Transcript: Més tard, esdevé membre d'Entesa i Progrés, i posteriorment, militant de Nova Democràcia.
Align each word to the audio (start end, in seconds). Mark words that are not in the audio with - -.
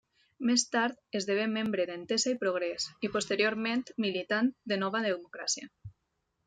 Més 0.49 0.61
tard, 0.75 0.95
esdevé 1.19 1.43
membre 1.51 1.85
d'Entesa 1.89 2.33
i 2.37 2.39
Progrés, 2.45 2.89
i 3.09 3.13
posteriorment, 3.17 3.85
militant 4.07 4.53
de 4.73 4.81
Nova 4.87 5.05
Democràcia. 5.11 5.73